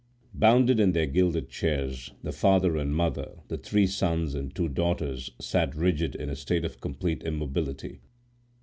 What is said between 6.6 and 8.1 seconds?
of complete immobility.